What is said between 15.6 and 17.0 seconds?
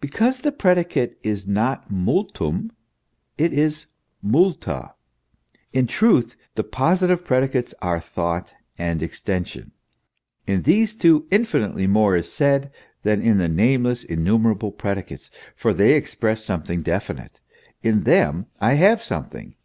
they express something